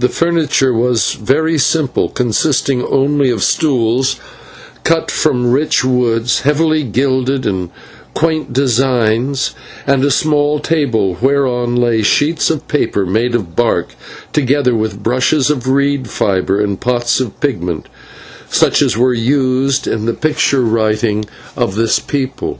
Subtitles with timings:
[0.00, 4.16] The furniture was very simple, consisting only of stools
[4.82, 7.70] cut from rich woods heavily gilded in
[8.14, 9.52] quaint designs,
[9.86, 13.90] and a small table whereon lay sheets of paper made of bark,
[14.32, 17.86] together with brushes of reed fibre and pots of pigment,
[18.50, 21.26] such as were used in the picture writing
[21.56, 22.58] of this people.